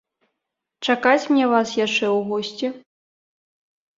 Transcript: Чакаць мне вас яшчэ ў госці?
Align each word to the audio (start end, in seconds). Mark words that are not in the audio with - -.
Чакаць 0.87 1.29
мне 1.33 1.45
вас 1.51 1.69
яшчэ 1.85 2.05
ў 2.07 2.19
госці? 2.31 2.67